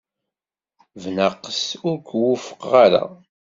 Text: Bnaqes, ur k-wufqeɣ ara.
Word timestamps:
Bnaqes, 1.01 1.63
ur 1.89 1.97
k-wufqeɣ 2.07 2.71
ara. 2.85 3.03